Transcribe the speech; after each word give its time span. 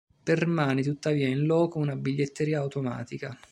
Permane 0.23 0.81
tuttavia 0.81 1.27
in 1.27 1.45
loco 1.45 1.77
una 1.77 1.95
biglietteria 1.95 2.57
automatica. 2.59 3.37